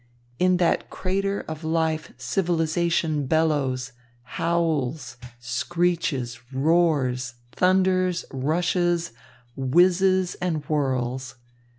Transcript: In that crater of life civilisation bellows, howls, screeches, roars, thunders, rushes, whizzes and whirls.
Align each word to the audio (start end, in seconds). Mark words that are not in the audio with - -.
In 0.39 0.57
that 0.57 0.89
crater 0.89 1.41
of 1.47 1.63
life 1.63 2.11
civilisation 2.17 3.27
bellows, 3.27 3.91
howls, 4.23 5.17
screeches, 5.39 6.39
roars, 6.51 7.35
thunders, 7.51 8.25
rushes, 8.31 9.11
whizzes 9.55 10.33
and 10.41 10.65
whirls. 10.65 11.35